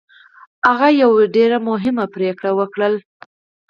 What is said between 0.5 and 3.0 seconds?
هغه یوه ډېره مهمه پرېکړه وکړه